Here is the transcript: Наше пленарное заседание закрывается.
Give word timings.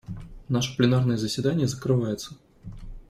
Наше 0.49 0.75
пленарное 0.77 1.15
заседание 1.15 1.67
закрывается. 1.67 2.35